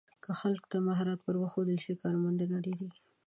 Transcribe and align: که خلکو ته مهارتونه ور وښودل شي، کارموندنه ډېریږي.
که 0.23 0.31
خلکو 0.39 0.65
ته 0.71 0.77
مهارتونه 0.87 1.25
ور 1.27 1.35
وښودل 1.39 1.77
شي، 1.83 1.93
کارموندنه 2.03 2.55
ډېریږي. 2.65 3.01